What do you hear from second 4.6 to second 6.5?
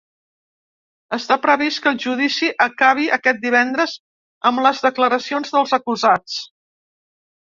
les declaracions dels acusats.